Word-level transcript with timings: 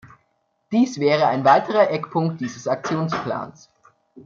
Dies 0.71 0.99
wäre 0.99 1.27
ein 1.27 1.43
weiterer 1.45 1.91
Eckpunkt 1.91 2.41
dieses 2.41 2.67
Aktionsplans. 2.67 3.69